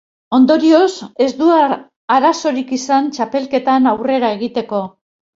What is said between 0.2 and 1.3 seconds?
Ondorioz, ez